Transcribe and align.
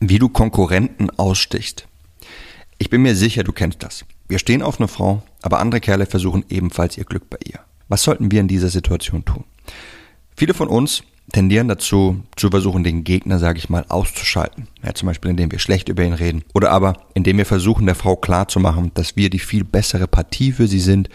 Wie 0.00 0.20
du 0.20 0.28
Konkurrenten 0.28 1.10
ausstichst. 1.10 1.88
Ich 2.78 2.88
bin 2.88 3.02
mir 3.02 3.16
sicher, 3.16 3.42
du 3.42 3.50
kennst 3.52 3.82
das. 3.82 4.04
Wir 4.28 4.38
stehen 4.38 4.62
auf 4.62 4.78
eine 4.78 4.86
Frau, 4.86 5.22
aber 5.42 5.58
andere 5.58 5.80
Kerle 5.80 6.06
versuchen 6.06 6.44
ebenfalls 6.48 6.96
ihr 6.96 7.04
Glück 7.04 7.28
bei 7.28 7.38
ihr. 7.44 7.58
Was 7.88 8.04
sollten 8.04 8.30
wir 8.30 8.40
in 8.40 8.46
dieser 8.46 8.68
Situation 8.68 9.24
tun? 9.24 9.42
Viele 10.36 10.54
von 10.54 10.68
uns 10.68 11.02
tendieren 11.32 11.66
dazu, 11.66 12.22
zu 12.36 12.48
versuchen, 12.48 12.84
den 12.84 13.02
Gegner, 13.02 13.40
sage 13.40 13.58
ich 13.58 13.70
mal, 13.70 13.84
auszuschalten. 13.88 14.68
Ja, 14.84 14.94
zum 14.94 15.06
Beispiel, 15.06 15.32
indem 15.32 15.50
wir 15.50 15.58
schlecht 15.58 15.88
über 15.88 16.04
ihn 16.04 16.12
reden. 16.12 16.44
Oder 16.54 16.70
aber, 16.70 16.94
indem 17.14 17.38
wir 17.38 17.46
versuchen, 17.46 17.86
der 17.86 17.96
Frau 17.96 18.14
klarzumachen, 18.14 18.92
dass 18.94 19.16
wir 19.16 19.30
die 19.30 19.40
viel 19.40 19.64
bessere 19.64 20.06
Partie 20.06 20.52
für 20.52 20.68
sie 20.68 20.80
sind. 20.80 21.08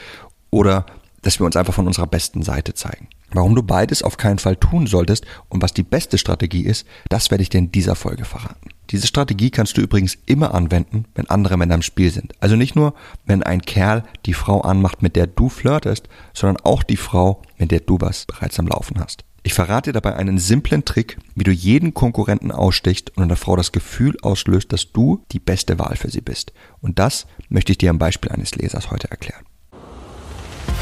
Oder 0.50 0.86
dass 1.22 1.40
wir 1.40 1.46
uns 1.46 1.56
einfach 1.56 1.74
von 1.74 1.88
unserer 1.88 2.08
besten 2.08 2.44
Seite 2.44 2.74
zeigen. 2.74 3.08
Warum 3.34 3.56
du 3.56 3.64
beides 3.64 4.04
auf 4.04 4.18
keinen 4.18 4.40
Fall 4.40 4.56
tun 4.56 4.88
solltest 4.88 5.26
und 5.50 5.62
was 5.62 5.74
die 5.74 5.84
beste 5.84 6.18
Strategie 6.18 6.64
ist, 6.64 6.86
das 7.10 7.32
werde 7.32 7.42
ich 7.42 7.50
dir 7.50 7.58
in 7.58 7.72
dieser 7.72 7.96
Folge 7.96 8.26
verraten. 8.26 8.70
Diese 8.92 9.08
Strategie 9.08 9.50
kannst 9.50 9.76
du 9.78 9.82
übrigens 9.82 10.18
immer 10.28 10.54
anwenden, 10.54 11.06
wenn 11.16 11.30
andere 11.30 11.58
Männer 11.58 11.76
im 11.76 11.82
Spiel 11.82 12.12
sind. 12.12 12.34
Also 12.40 12.56
nicht 12.56 12.76
nur, 12.76 12.94
wenn 13.26 13.42
ein 13.42 13.62
Kerl 13.62 14.04
die 14.28 14.36
Frau 14.36 14.62
anmacht, 14.62 15.02
mit 15.02 15.16
der 15.16 15.26
du 15.26 15.50
flirtest, 15.50 16.10
sondern 16.34 16.64
auch 16.64 16.84
die 16.84 16.98
Frau, 16.98 17.42
mit 17.58 17.72
der 17.72 17.80
du 17.80 17.98
was 18.00 18.26
bereits 18.26 18.60
am 18.60 18.68
Laufen 18.68 19.00
hast. 19.00 19.24
Ich 19.42 19.54
verrate 19.54 19.90
dir 19.90 20.00
dabei 20.00 20.16
einen 20.16 20.38
simplen 20.38 20.86
Trick, 20.86 21.18
wie 21.36 21.44
du 21.44 21.52
jeden 21.52 21.94
Konkurrenten 21.94 22.52
ausstichst 22.52 23.18
und 23.18 23.24
in 23.24 23.30
der 23.30 23.38
Frau 23.38 23.56
das 23.56 23.72
Gefühl 23.72 24.16
auslöst, 24.22 24.72
dass 24.72 24.92
du 24.92 25.26
die 25.32 25.40
beste 25.40 25.80
Wahl 25.80 25.98
für 25.98 26.10
sie 26.10 26.22
bist. 26.22 26.54
Und 26.80 27.00
das 27.00 27.26
möchte 27.50 27.74
ich 27.74 27.78
dir 27.78 27.90
am 27.90 28.00
Beispiel 28.00 28.32
eines 28.32 28.56
Lesers 28.56 28.90
heute 28.92 29.12
erklären. 29.12 29.44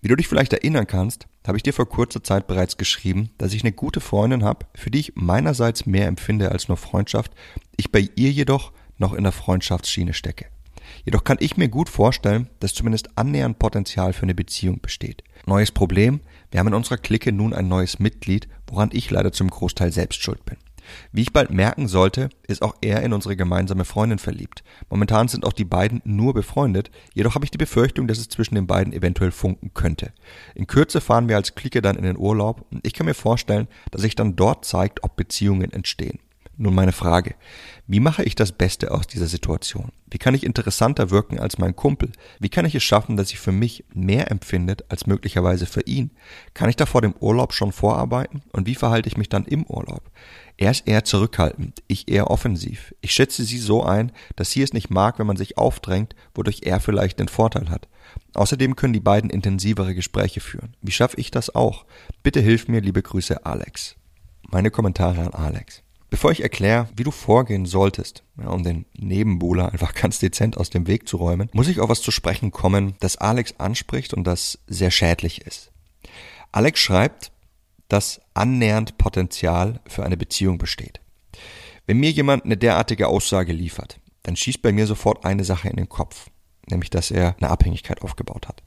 wie 0.00 0.08
du 0.08 0.16
dich 0.16 0.28
vielleicht 0.28 0.52
erinnern 0.52 0.86
kannst, 0.86 1.26
habe 1.46 1.56
ich 1.56 1.62
dir 1.62 1.72
vor 1.72 1.88
kurzer 1.88 2.22
Zeit 2.22 2.46
bereits 2.46 2.76
geschrieben, 2.76 3.30
dass 3.38 3.54
ich 3.54 3.62
eine 3.62 3.72
gute 3.72 4.00
Freundin 4.00 4.44
habe, 4.44 4.66
für 4.74 4.90
die 4.90 5.00
ich 5.00 5.16
meinerseits 5.16 5.86
mehr 5.86 6.06
empfinde 6.06 6.52
als 6.52 6.68
nur 6.68 6.76
Freundschaft, 6.76 7.32
ich 7.76 7.90
bei 7.90 8.08
ihr 8.16 8.30
jedoch 8.30 8.72
noch 8.98 9.14
in 9.14 9.24
der 9.24 9.32
Freundschaftsschiene 9.32 10.12
stecke. 10.12 10.46
Jedoch 11.04 11.24
kann 11.24 11.38
ich 11.40 11.56
mir 11.56 11.68
gut 11.68 11.88
vorstellen, 11.88 12.48
dass 12.60 12.74
zumindest 12.74 13.16
annähernd 13.16 13.58
Potenzial 13.58 14.12
für 14.12 14.24
eine 14.24 14.34
Beziehung 14.34 14.80
besteht. 14.80 15.22
Neues 15.46 15.72
Problem, 15.72 16.20
wir 16.50 16.60
haben 16.60 16.68
in 16.68 16.74
unserer 16.74 16.98
Clique 16.98 17.32
nun 17.32 17.54
ein 17.54 17.68
neues 17.68 17.98
Mitglied, 17.98 18.48
woran 18.66 18.90
ich 18.92 19.10
leider 19.10 19.32
zum 19.32 19.50
Großteil 19.50 19.92
selbst 19.92 20.22
schuld 20.22 20.44
bin. 20.44 20.56
Wie 21.12 21.22
ich 21.22 21.32
bald 21.32 21.50
merken 21.50 21.88
sollte, 21.88 22.28
ist 22.46 22.62
auch 22.62 22.76
er 22.80 23.02
in 23.02 23.12
unsere 23.12 23.36
gemeinsame 23.36 23.84
Freundin 23.84 24.18
verliebt. 24.18 24.62
Momentan 24.90 25.28
sind 25.28 25.44
auch 25.44 25.52
die 25.52 25.64
beiden 25.64 26.00
nur 26.04 26.34
befreundet, 26.34 26.90
jedoch 27.14 27.34
habe 27.34 27.44
ich 27.44 27.50
die 27.50 27.58
Befürchtung, 27.58 28.06
dass 28.06 28.18
es 28.18 28.28
zwischen 28.28 28.54
den 28.54 28.66
beiden 28.66 28.92
eventuell 28.92 29.30
funken 29.30 29.72
könnte. 29.74 30.12
In 30.54 30.66
Kürze 30.66 31.00
fahren 31.00 31.28
wir 31.28 31.36
als 31.36 31.54
Clique 31.54 31.82
dann 31.82 31.96
in 31.96 32.04
den 32.04 32.18
Urlaub 32.18 32.66
und 32.70 32.86
ich 32.86 32.92
kann 32.92 33.06
mir 33.06 33.14
vorstellen, 33.14 33.68
dass 33.90 34.02
sich 34.02 34.14
dann 34.14 34.36
dort 34.36 34.64
zeigt, 34.64 35.04
ob 35.04 35.16
Beziehungen 35.16 35.72
entstehen. 35.72 36.18
Nun 36.60 36.74
meine 36.74 36.90
Frage. 36.90 37.36
Wie 37.86 38.00
mache 38.00 38.24
ich 38.24 38.34
das 38.34 38.50
Beste 38.50 38.90
aus 38.90 39.06
dieser 39.06 39.28
Situation? 39.28 39.92
Wie 40.10 40.18
kann 40.18 40.34
ich 40.34 40.42
interessanter 40.42 41.10
wirken 41.10 41.38
als 41.38 41.58
mein 41.58 41.76
Kumpel? 41.76 42.10
Wie 42.40 42.48
kann 42.48 42.64
ich 42.64 42.74
es 42.74 42.82
schaffen, 42.82 43.16
dass 43.16 43.30
ich 43.30 43.38
für 43.38 43.52
mich 43.52 43.84
mehr 43.94 44.32
empfindet 44.32 44.84
als 44.88 45.06
möglicherweise 45.06 45.66
für 45.66 45.82
ihn? 45.82 46.10
Kann 46.54 46.68
ich 46.68 46.74
da 46.74 46.84
vor 46.84 47.00
dem 47.00 47.14
Urlaub 47.20 47.52
schon 47.52 47.70
vorarbeiten? 47.70 48.42
Und 48.52 48.66
wie 48.66 48.74
verhalte 48.74 49.08
ich 49.08 49.16
mich 49.16 49.28
dann 49.28 49.44
im 49.44 49.64
Urlaub? 49.66 50.10
Er 50.60 50.72
ist 50.72 50.88
eher 50.88 51.04
zurückhaltend, 51.04 51.84
ich 51.86 52.08
eher 52.08 52.30
offensiv. 52.30 52.92
Ich 53.00 53.12
schätze 53.12 53.44
sie 53.44 53.58
so 53.58 53.84
ein, 53.84 54.10
dass 54.34 54.50
sie 54.50 54.60
es 54.60 54.72
nicht 54.72 54.90
mag, 54.90 55.20
wenn 55.20 55.26
man 55.26 55.36
sich 55.36 55.56
aufdrängt, 55.56 56.16
wodurch 56.34 56.62
er 56.64 56.80
vielleicht 56.80 57.20
den 57.20 57.28
Vorteil 57.28 57.70
hat. 57.70 57.86
Außerdem 58.34 58.74
können 58.74 58.92
die 58.92 58.98
beiden 58.98 59.30
intensivere 59.30 59.94
Gespräche 59.94 60.40
führen. 60.40 60.74
Wie 60.82 60.90
schaffe 60.90 61.16
ich 61.20 61.30
das 61.30 61.54
auch? 61.54 61.84
Bitte 62.24 62.40
hilf 62.40 62.66
mir, 62.66 62.80
liebe 62.80 63.02
Grüße, 63.02 63.46
Alex. 63.46 63.94
Meine 64.50 64.72
Kommentare 64.72 65.20
an 65.20 65.32
Alex. 65.32 65.84
Bevor 66.10 66.32
ich 66.32 66.42
erkläre, 66.42 66.88
wie 66.96 67.04
du 67.04 67.12
vorgehen 67.12 67.64
solltest, 67.64 68.24
ja, 68.36 68.48
um 68.48 68.64
den 68.64 68.86
Nebenbuhler 68.96 69.70
einfach 69.70 69.94
ganz 70.00 70.18
dezent 70.18 70.56
aus 70.56 70.70
dem 70.70 70.88
Weg 70.88 71.06
zu 71.06 71.18
räumen, 71.18 71.50
muss 71.52 71.68
ich 71.68 71.78
auf 71.78 71.88
was 71.88 72.02
zu 72.02 72.10
sprechen 72.10 72.50
kommen, 72.50 72.94
das 72.98 73.16
Alex 73.16 73.54
anspricht 73.58 74.12
und 74.12 74.24
das 74.24 74.58
sehr 74.66 74.90
schädlich 74.90 75.46
ist. 75.46 75.70
Alex 76.50 76.80
schreibt, 76.80 77.30
dass 77.88 78.20
annähernd 78.34 78.98
Potenzial 78.98 79.80
für 79.86 80.04
eine 80.04 80.16
Beziehung 80.16 80.58
besteht. 80.58 81.00
Wenn 81.86 81.98
mir 81.98 82.10
jemand 82.10 82.44
eine 82.44 82.56
derartige 82.56 83.08
Aussage 83.08 83.52
liefert, 83.52 83.98
dann 84.22 84.36
schießt 84.36 84.60
bei 84.60 84.72
mir 84.72 84.86
sofort 84.86 85.24
eine 85.24 85.44
Sache 85.44 85.68
in 85.68 85.76
den 85.76 85.88
Kopf, 85.88 86.28
nämlich 86.68 86.90
dass 86.90 87.10
er 87.10 87.36
eine 87.38 87.50
Abhängigkeit 87.50 88.02
aufgebaut 88.02 88.46
hat. 88.46 88.62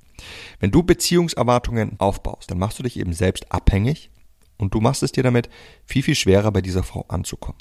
Wenn 0.60 0.72
du 0.72 0.84
Beziehungserwartungen 0.84 2.00
aufbaust, 2.00 2.50
dann 2.50 2.60
machst 2.60 2.80
du 2.80 2.84
dich 2.84 2.98
eben 2.98 3.14
selbst 3.14 3.52
abhängig 3.52 4.10
und 4.58 4.74
du 4.74 4.82
machst 4.82 5.04
es 5.04 5.12
dir 5.12 5.24
damit 5.24 5.50
viel, 5.86 6.04
viel 6.04 6.16
schwerer, 6.16 6.52
bei 6.52 6.62
dieser 6.62 6.84
Frau 6.84 7.06
anzukommen. 7.08 7.60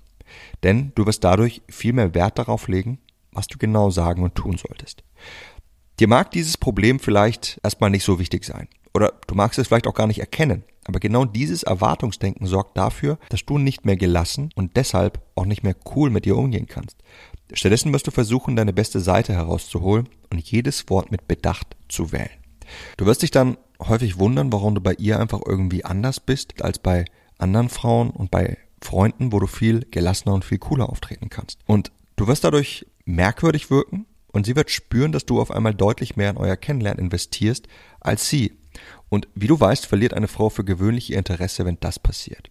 Denn 0.62 0.92
du 0.94 1.06
wirst 1.06 1.24
dadurch 1.24 1.62
viel 1.68 1.92
mehr 1.92 2.14
Wert 2.14 2.38
darauf 2.38 2.68
legen, 2.68 2.98
was 3.32 3.46
du 3.46 3.58
genau 3.58 3.90
sagen 3.90 4.22
und 4.22 4.34
tun 4.34 4.56
solltest. 4.56 5.02
Dir 5.98 6.08
mag 6.08 6.30
dieses 6.30 6.56
Problem 6.56 6.98
vielleicht 7.00 7.60
erstmal 7.62 7.90
nicht 7.90 8.04
so 8.04 8.18
wichtig 8.18 8.44
sein. 8.44 8.68
Oder 8.94 9.12
du 9.26 9.34
magst 9.34 9.58
es 9.58 9.68
vielleicht 9.68 9.86
auch 9.86 9.94
gar 9.94 10.06
nicht 10.06 10.20
erkennen. 10.20 10.64
Aber 10.90 10.98
genau 10.98 11.24
dieses 11.24 11.62
Erwartungsdenken 11.62 12.48
sorgt 12.48 12.76
dafür, 12.76 13.20
dass 13.28 13.46
du 13.46 13.58
nicht 13.58 13.84
mehr 13.84 13.96
gelassen 13.96 14.50
und 14.56 14.76
deshalb 14.76 15.22
auch 15.36 15.44
nicht 15.44 15.62
mehr 15.62 15.76
cool 15.94 16.10
mit 16.10 16.26
ihr 16.26 16.36
umgehen 16.36 16.66
kannst. 16.66 16.96
Stattdessen 17.52 17.92
wirst 17.92 18.08
du 18.08 18.10
versuchen, 18.10 18.56
deine 18.56 18.72
beste 18.72 18.98
Seite 18.98 19.32
herauszuholen 19.32 20.08
und 20.32 20.40
jedes 20.40 20.90
Wort 20.90 21.12
mit 21.12 21.28
Bedacht 21.28 21.76
zu 21.88 22.10
wählen. 22.10 22.28
Du 22.96 23.06
wirst 23.06 23.22
dich 23.22 23.30
dann 23.30 23.56
häufig 23.80 24.18
wundern, 24.18 24.52
warum 24.52 24.74
du 24.74 24.80
bei 24.80 24.94
ihr 24.94 25.20
einfach 25.20 25.40
irgendwie 25.46 25.84
anders 25.84 26.18
bist 26.18 26.60
als 26.60 26.80
bei 26.80 27.04
anderen 27.38 27.68
Frauen 27.68 28.10
und 28.10 28.32
bei 28.32 28.58
Freunden, 28.82 29.30
wo 29.30 29.38
du 29.38 29.46
viel 29.46 29.86
gelassener 29.92 30.34
und 30.34 30.44
viel 30.44 30.58
cooler 30.58 30.90
auftreten 30.90 31.28
kannst. 31.28 31.60
Und 31.66 31.92
du 32.16 32.26
wirst 32.26 32.42
dadurch 32.42 32.84
merkwürdig 33.04 33.70
wirken 33.70 34.06
und 34.32 34.44
sie 34.44 34.56
wird 34.56 34.72
spüren, 34.72 35.12
dass 35.12 35.24
du 35.24 35.40
auf 35.40 35.52
einmal 35.52 35.74
deutlich 35.74 36.16
mehr 36.16 36.30
in 36.30 36.36
euer 36.36 36.56
Kennenlernen 36.56 37.04
investierst 37.04 37.68
als 38.00 38.28
sie. 38.28 38.58
Und 39.10 39.28
wie 39.34 39.48
du 39.48 39.60
weißt, 39.60 39.84
verliert 39.84 40.14
eine 40.14 40.28
Frau 40.28 40.48
für 40.48 40.64
gewöhnlich 40.64 41.10
ihr 41.10 41.18
Interesse, 41.18 41.66
wenn 41.66 41.78
das 41.80 41.98
passiert. 41.98 42.50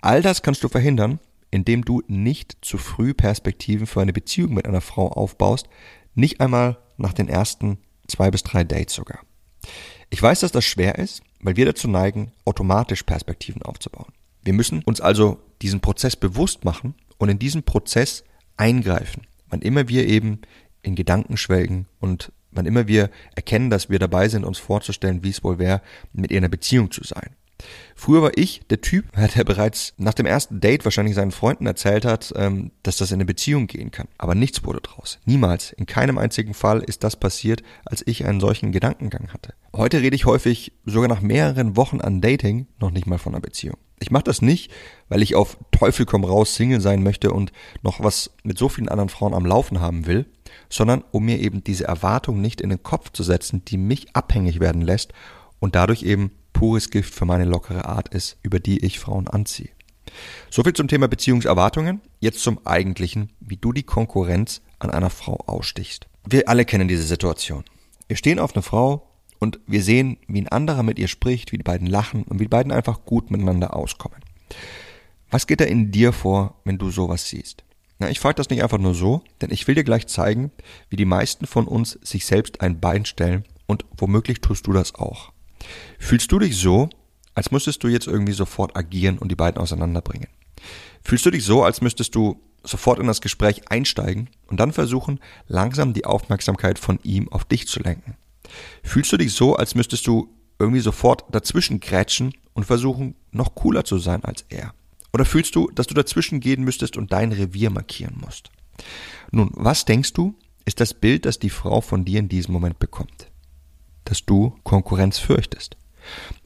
All 0.00 0.22
das 0.22 0.42
kannst 0.42 0.62
du 0.62 0.68
verhindern, 0.68 1.18
indem 1.50 1.84
du 1.84 2.02
nicht 2.06 2.58
zu 2.60 2.78
früh 2.78 3.14
Perspektiven 3.14 3.86
für 3.86 4.00
eine 4.00 4.12
Beziehung 4.12 4.54
mit 4.54 4.66
einer 4.66 4.82
Frau 4.82 5.08
aufbaust, 5.08 5.68
nicht 6.14 6.40
einmal 6.40 6.78
nach 6.98 7.14
den 7.14 7.28
ersten 7.28 7.78
zwei 8.06 8.30
bis 8.30 8.42
drei 8.42 8.64
Dates 8.64 8.94
sogar. 8.94 9.20
Ich 10.10 10.22
weiß, 10.22 10.40
dass 10.40 10.52
das 10.52 10.64
schwer 10.64 10.98
ist, 10.98 11.22
weil 11.40 11.56
wir 11.56 11.66
dazu 11.66 11.88
neigen, 11.88 12.32
automatisch 12.44 13.02
Perspektiven 13.02 13.62
aufzubauen. 13.62 14.12
Wir 14.42 14.52
müssen 14.52 14.82
uns 14.84 15.00
also 15.00 15.40
diesen 15.62 15.80
Prozess 15.80 16.16
bewusst 16.16 16.64
machen 16.64 16.94
und 17.18 17.28
in 17.28 17.38
diesen 17.38 17.62
Prozess 17.62 18.24
eingreifen, 18.56 19.26
wann 19.48 19.62
immer 19.62 19.88
wir 19.88 20.06
eben 20.06 20.40
in 20.82 20.94
Gedanken 20.94 21.36
schwelgen 21.36 21.86
und 22.00 22.32
wann 22.50 22.66
immer 22.66 22.86
wir 22.86 23.10
erkennen, 23.34 23.70
dass 23.70 23.90
wir 23.90 23.98
dabei 23.98 24.28
sind, 24.28 24.44
uns 24.44 24.58
vorzustellen, 24.58 25.22
wie 25.22 25.30
es 25.30 25.44
wohl 25.44 25.58
wäre, 25.58 25.82
mit 26.12 26.30
ihr 26.30 26.38
in 26.38 26.44
einer 26.44 26.50
Beziehung 26.50 26.90
zu 26.90 27.04
sein. 27.04 27.30
Früher 27.94 28.22
war 28.22 28.32
ich 28.36 28.62
der 28.70 28.80
Typ, 28.80 29.06
der 29.36 29.44
bereits 29.44 29.94
nach 29.96 30.14
dem 30.14 30.26
ersten 30.26 30.60
Date 30.60 30.84
wahrscheinlich 30.84 31.14
seinen 31.14 31.32
Freunden 31.32 31.66
erzählt 31.66 32.04
hat, 32.04 32.32
ähm, 32.36 32.70
dass 32.82 32.96
das 32.96 33.10
in 33.10 33.16
eine 33.16 33.24
Beziehung 33.24 33.66
gehen 33.66 33.90
kann. 33.90 34.08
Aber 34.18 34.34
nichts 34.34 34.64
wurde 34.64 34.80
draus. 34.80 35.18
Niemals. 35.24 35.72
In 35.72 35.86
keinem 35.86 36.18
einzigen 36.18 36.54
Fall 36.54 36.80
ist 36.80 37.04
das 37.04 37.16
passiert, 37.16 37.62
als 37.84 38.06
ich 38.06 38.24
einen 38.24 38.40
solchen 38.40 38.72
Gedankengang 38.72 39.32
hatte. 39.32 39.54
Heute 39.74 40.00
rede 40.00 40.16
ich 40.16 40.26
häufig 40.26 40.72
sogar 40.84 41.08
nach 41.08 41.20
mehreren 41.20 41.76
Wochen 41.76 42.00
an 42.00 42.20
Dating 42.20 42.66
noch 42.78 42.90
nicht 42.90 43.06
mal 43.06 43.18
von 43.18 43.34
einer 43.34 43.42
Beziehung. 43.42 43.76
Ich 44.00 44.12
mache 44.12 44.24
das 44.24 44.42
nicht, 44.42 44.70
weil 45.08 45.22
ich 45.22 45.34
auf 45.34 45.56
Teufel 45.72 46.06
komm 46.06 46.24
raus 46.24 46.54
Single 46.54 46.80
sein 46.80 47.02
möchte 47.02 47.32
und 47.32 47.50
noch 47.82 48.00
was 48.00 48.30
mit 48.44 48.56
so 48.56 48.68
vielen 48.68 48.88
anderen 48.88 49.08
Frauen 49.08 49.34
am 49.34 49.44
Laufen 49.44 49.80
haben 49.80 50.06
will, 50.06 50.26
sondern 50.68 51.04
um 51.10 51.24
mir 51.24 51.38
eben 51.38 51.64
diese 51.64 51.84
Erwartung 51.84 52.40
nicht 52.40 52.60
in 52.60 52.70
den 52.70 52.82
Kopf 52.82 53.10
zu 53.12 53.22
setzen, 53.22 53.64
die 53.64 53.78
mich 53.78 54.14
abhängig 54.14 54.60
werden 54.60 54.82
lässt 54.82 55.12
und 55.60 55.74
dadurch 55.74 56.02
eben 56.02 56.32
pures 56.52 56.90
Gift 56.90 57.14
für 57.14 57.24
meine 57.24 57.44
lockere 57.44 57.84
Art 57.84 58.08
ist, 58.08 58.36
über 58.42 58.60
die 58.60 58.84
ich 58.84 58.98
Frauen 58.98 59.28
anziehe. 59.28 59.70
Soviel 60.50 60.72
zum 60.72 60.88
Thema 60.88 61.08
Beziehungserwartungen. 61.08 62.00
Jetzt 62.20 62.40
zum 62.40 62.66
eigentlichen, 62.66 63.30
wie 63.40 63.56
du 63.56 63.72
die 63.72 63.82
Konkurrenz 63.82 64.62
an 64.78 64.90
einer 64.90 65.10
Frau 65.10 65.36
ausstichst. 65.46 66.08
Wir 66.28 66.48
alle 66.48 66.64
kennen 66.64 66.88
diese 66.88 67.04
Situation. 67.04 67.64
Wir 68.08 68.16
stehen 68.16 68.38
auf 68.38 68.54
eine 68.54 68.62
Frau 68.62 69.08
und 69.38 69.60
wir 69.66 69.82
sehen, 69.82 70.18
wie 70.26 70.40
ein 70.40 70.48
anderer 70.48 70.82
mit 70.82 70.98
ihr 70.98 71.08
spricht, 71.08 71.52
wie 71.52 71.58
die 71.58 71.62
beiden 71.62 71.86
lachen 71.86 72.24
und 72.24 72.38
wie 72.38 72.44
die 72.44 72.48
beiden 72.48 72.72
einfach 72.72 73.04
gut 73.04 73.30
miteinander 73.30 73.76
auskommen. 73.76 74.20
Was 75.30 75.46
geht 75.46 75.60
da 75.60 75.64
in 75.64 75.90
dir 75.90 76.12
vor, 76.12 76.56
wenn 76.64 76.78
du 76.78 76.90
sowas 76.90 77.28
siehst? 77.28 77.64
Na, 77.98 78.08
ich 78.10 78.20
frage 78.20 78.36
das 78.36 78.48
nicht 78.48 78.62
einfach 78.62 78.78
nur 78.78 78.94
so, 78.94 79.22
denn 79.40 79.50
ich 79.50 79.66
will 79.66 79.74
dir 79.74 79.84
gleich 79.84 80.06
zeigen, 80.06 80.52
wie 80.88 80.96
die 80.96 81.04
meisten 81.04 81.46
von 81.46 81.66
uns 81.66 81.98
sich 82.02 82.26
selbst 82.26 82.60
ein 82.60 82.80
Bein 82.80 83.04
stellen 83.04 83.44
und 83.66 83.84
womöglich 83.96 84.40
tust 84.40 84.66
du 84.66 84.72
das 84.72 84.94
auch. 84.94 85.32
Fühlst 85.98 86.30
du 86.30 86.38
dich 86.38 86.56
so, 86.56 86.88
als 87.34 87.50
müsstest 87.50 87.82
du 87.82 87.88
jetzt 87.88 88.06
irgendwie 88.06 88.32
sofort 88.32 88.76
agieren 88.76 89.18
und 89.18 89.30
die 89.30 89.36
beiden 89.36 89.60
auseinanderbringen? 89.60 90.28
Fühlst 91.02 91.26
du 91.26 91.30
dich 91.30 91.44
so, 91.44 91.64
als 91.64 91.80
müsstest 91.80 92.14
du 92.14 92.40
sofort 92.62 92.98
in 92.98 93.06
das 93.06 93.20
Gespräch 93.20 93.70
einsteigen 93.70 94.30
und 94.46 94.60
dann 94.60 94.72
versuchen, 94.72 95.20
langsam 95.46 95.92
die 95.92 96.04
Aufmerksamkeit 96.04 96.78
von 96.78 96.98
ihm 97.02 97.28
auf 97.30 97.44
dich 97.44 97.66
zu 97.66 97.80
lenken? 97.80 98.16
Fühlst 98.82 99.12
du 99.12 99.16
dich 99.16 99.32
so, 99.32 99.56
als 99.56 99.74
müsstest 99.74 100.06
du 100.06 100.34
irgendwie 100.58 100.80
sofort 100.80 101.24
dazwischen 101.32 101.80
krätschen 101.80 102.32
und 102.54 102.64
versuchen, 102.64 103.14
noch 103.30 103.54
cooler 103.54 103.84
zu 103.84 103.98
sein 103.98 104.24
als 104.24 104.44
er? 104.48 104.74
Oder 105.12 105.24
fühlst 105.24 105.56
du, 105.56 105.70
dass 105.70 105.86
du 105.86 105.94
dazwischen 105.94 106.40
gehen 106.40 106.64
müsstest 106.64 106.96
und 106.96 107.12
dein 107.12 107.32
Revier 107.32 107.70
markieren 107.70 108.16
musst? 108.20 108.50
Nun, 109.30 109.50
was 109.54 109.84
denkst 109.84 110.12
du, 110.12 110.34
ist 110.64 110.80
das 110.80 110.94
Bild, 110.94 111.24
das 111.24 111.38
die 111.38 111.50
Frau 111.50 111.80
von 111.80 112.04
dir 112.04 112.18
in 112.18 112.28
diesem 112.28 112.52
Moment 112.52 112.78
bekommt? 112.78 113.30
Dass 114.04 114.24
du 114.24 114.56
Konkurrenz 114.64 115.18
fürchtest. 115.18 115.76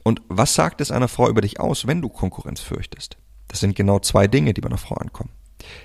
Und 0.03 0.21
was 0.27 0.55
sagt 0.55 0.81
es 0.81 0.91
einer 0.91 1.07
Frau 1.07 1.29
über 1.29 1.41
dich 1.41 1.59
aus, 1.59 1.87
wenn 1.87 2.01
du 2.01 2.09
Konkurrenz 2.09 2.61
fürchtest? 2.61 3.17
Das 3.47 3.59
sind 3.59 3.75
genau 3.75 3.99
zwei 3.99 4.27
Dinge, 4.27 4.53
die 4.53 4.61
bei 4.61 4.69
einer 4.69 4.77
Frau 4.77 4.95
ankommen. 4.95 5.29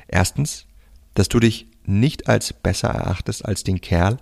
Erstens, 0.07 0.67
dass 1.15 1.29
du 1.29 1.41
dich 1.41 1.67
nicht 1.85 2.29
als 2.29 2.53
besser 2.53 2.89
erachtest 2.89 3.45
als 3.45 3.65
den 3.65 3.81
Kerl, 3.81 4.19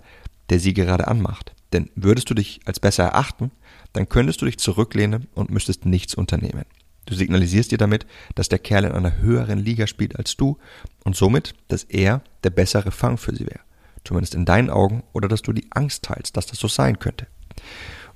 der 0.49 0.59
sie 0.59 0.73
gerade 0.73 1.07
anmacht. 1.07 1.53
Denn 1.73 1.89
würdest 1.95 2.29
du 2.29 2.33
dich 2.33 2.61
als 2.65 2.79
besser 2.79 3.03
erachten, 3.03 3.51
dann 3.93 4.09
könntest 4.09 4.41
du 4.41 4.45
dich 4.45 4.57
zurücklehnen 4.57 5.27
und 5.33 5.51
müsstest 5.51 5.85
nichts 5.85 6.15
unternehmen. 6.15 6.65
Du 7.07 7.15
signalisierst 7.15 7.71
dir 7.71 7.77
damit, 7.77 8.05
dass 8.35 8.49
der 8.49 8.59
Kerl 8.59 8.83
in 8.83 8.91
einer 8.91 9.17
höheren 9.17 9.59
Liga 9.59 9.87
spielt 9.87 10.17
als 10.17 10.35
du 10.35 10.57
und 11.05 11.15
somit, 11.15 11.55
dass 11.69 11.85
er 11.85 12.21
der 12.43 12.49
bessere 12.49 12.91
Fang 12.91 13.17
für 13.17 13.33
sie 13.33 13.47
wäre. 13.47 13.61
Zumindest 14.03 14.35
in 14.35 14.45
deinen 14.45 14.69
Augen 14.69 15.03
oder 15.13 15.27
dass 15.27 15.41
du 15.41 15.53
die 15.53 15.67
Angst 15.71 16.03
teilst, 16.03 16.37
dass 16.37 16.45
das 16.45 16.59
so 16.59 16.67
sein 16.67 16.99
könnte. 16.99 17.27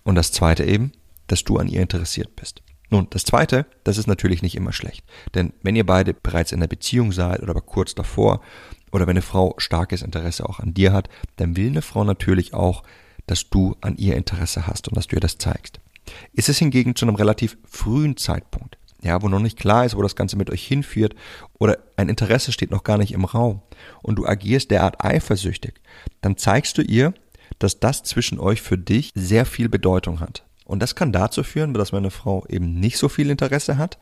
Und 0.03 0.15
das 0.15 0.31
zweite 0.31 0.65
eben, 0.65 0.91
dass 1.27 1.43
du 1.45 1.57
an 1.57 1.67
ihr 1.67 1.81
interessiert 1.81 2.35
bist. 2.35 2.61
Nun, 2.89 3.07
das 3.09 3.23
zweite, 3.23 3.65
das 3.85 3.97
ist 3.97 4.07
natürlich 4.07 4.41
nicht 4.41 4.55
immer 4.55 4.73
schlecht. 4.73 5.05
Denn 5.33 5.53
wenn 5.63 5.77
ihr 5.77 5.85
beide 5.85 6.13
bereits 6.13 6.51
in 6.51 6.59
der 6.59 6.67
Beziehung 6.67 7.13
seid 7.13 7.41
oder 7.41 7.51
aber 7.51 7.61
kurz 7.61 7.95
davor 7.95 8.41
oder 8.91 9.07
wenn 9.07 9.11
eine 9.11 9.21
Frau 9.21 9.55
starkes 9.57 10.01
Interesse 10.01 10.47
auch 10.47 10.59
an 10.59 10.73
dir 10.73 10.91
hat, 10.91 11.07
dann 11.37 11.55
will 11.55 11.67
eine 11.67 11.81
Frau 11.81 12.03
natürlich 12.03 12.53
auch, 12.53 12.83
dass 13.27 13.49
du 13.49 13.77
an 13.79 13.95
ihr 13.95 14.17
Interesse 14.17 14.67
hast 14.67 14.89
und 14.89 14.97
dass 14.97 15.07
du 15.07 15.15
ihr 15.15 15.21
das 15.21 15.37
zeigst. 15.37 15.79
Ist 16.33 16.49
es 16.49 16.57
hingegen 16.57 16.95
zu 16.95 17.05
einem 17.05 17.15
relativ 17.15 17.57
frühen 17.65 18.17
Zeitpunkt, 18.17 18.77
ja, 19.03 19.21
wo 19.21 19.29
noch 19.29 19.39
nicht 19.39 19.57
klar 19.57 19.85
ist, 19.85 19.95
wo 19.95 20.01
das 20.01 20.15
Ganze 20.15 20.37
mit 20.37 20.49
euch 20.49 20.65
hinführt 20.65 21.15
oder 21.57 21.77
ein 21.95 22.09
Interesse 22.09 22.51
steht 22.51 22.71
noch 22.71 22.83
gar 22.83 22.97
nicht 22.97 23.13
im 23.13 23.25
Raum 23.25 23.61
und 24.01 24.17
du 24.17 24.25
agierst 24.25 24.71
derart 24.71 25.03
eifersüchtig, 25.03 25.73
dann 26.21 26.37
zeigst 26.37 26.77
du 26.77 26.81
ihr, 26.81 27.13
dass 27.59 27.79
das 27.79 28.03
zwischen 28.03 28.39
euch 28.39 28.61
für 28.61 28.77
dich 28.77 29.11
sehr 29.15 29.45
viel 29.45 29.69
Bedeutung 29.69 30.19
hat. 30.19 30.43
Und 30.65 30.81
das 30.81 30.95
kann 30.95 31.11
dazu 31.11 31.43
führen, 31.43 31.73
dass 31.73 31.91
meine 31.91 32.11
Frau 32.11 32.45
eben 32.47 32.79
nicht 32.79 32.97
so 32.97 33.09
viel 33.09 33.29
Interesse 33.29 33.77
hat, 33.77 33.97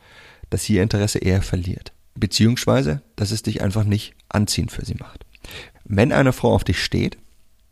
dass 0.50 0.64
sie 0.64 0.74
ihr 0.74 0.82
Interesse 0.82 1.18
eher 1.18 1.42
verliert. 1.42 1.92
Beziehungsweise, 2.14 3.02
dass 3.16 3.30
es 3.30 3.42
dich 3.42 3.62
einfach 3.62 3.84
nicht 3.84 4.14
anziehend 4.28 4.70
für 4.70 4.84
sie 4.84 4.94
macht. 4.94 5.24
Wenn 5.84 6.12
eine 6.12 6.32
Frau 6.32 6.54
auf 6.54 6.64
dich 6.64 6.82
steht, 6.82 7.18